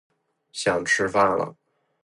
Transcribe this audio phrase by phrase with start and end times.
[0.51, 1.57] 想吃饭了就跟我说